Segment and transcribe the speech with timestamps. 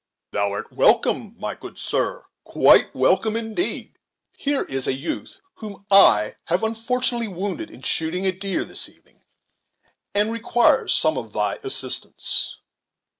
[0.31, 3.99] "Thou art welcome, my good sir, quite welcome, indeed;
[4.35, 9.21] here is a youth whom I have unfortunately wounded in shooting a deer this evening,
[10.15, 12.57] and who requires some of thy assistance."